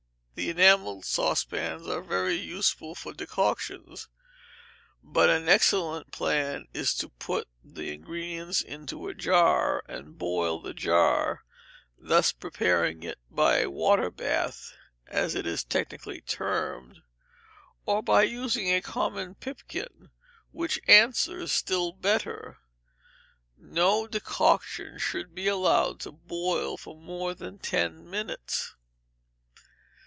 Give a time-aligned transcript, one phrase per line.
[0.33, 4.07] The enamelled saucepans are very useful for decoctions,
[5.03, 10.73] but an excellent plan is to put the ingredients into a jar and boil the
[10.73, 11.43] jar,
[11.95, 14.73] thus preparing it by a water bath,
[15.05, 17.01] as it is technically termed;
[17.85, 20.09] or by using a common pipkin,
[20.51, 22.57] which answers still better.
[23.57, 28.73] No decoction should be allowed to boil for more than ten minutes.